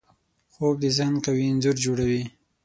خوب 0.53 0.75
د 0.79 0.85
ذهن 0.97 1.15
قوي 1.25 1.43
انځور 1.49 1.75
جوړوي 1.85 2.23